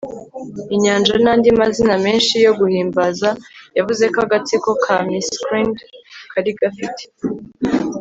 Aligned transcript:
inyanja 0.75 1.13
nandi 1.23 1.47
mazina 1.59 1.95
menshi 2.05 2.33
yo 2.45 2.51
guhimbaza. 2.59 3.29
yavuze 3.77 4.03
ko 4.13 4.17
agatsiko 4.25 4.69
ka 4.83 4.95
miscreant 5.07 5.77
kari 6.31 6.51
gafite 6.59 7.03